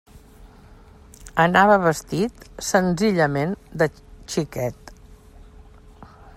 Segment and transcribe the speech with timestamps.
[1.43, 3.91] Anava vestit, senzillament, de
[4.37, 4.93] xiquet.